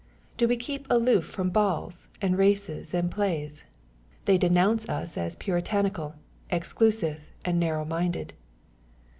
[0.37, 3.65] —Do we keep aloof from balls, and races, and plays?
[4.25, 6.15] They denounce us as puritanical,
[6.49, 8.33] exclusive and narrow minded.